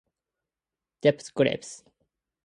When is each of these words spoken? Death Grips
Death 1.03 1.29
Grips 1.37 1.85